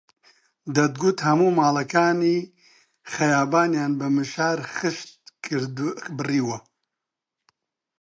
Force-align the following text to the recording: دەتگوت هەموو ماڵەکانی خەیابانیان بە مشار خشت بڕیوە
دەتگوت 0.75 1.17
هەموو 1.27 1.55
ماڵەکانی 1.59 2.39
خەیابانیان 3.13 3.91
بە 3.99 4.07
مشار 4.17 4.57
خشت 4.75 5.11
بڕیوە 6.17 6.57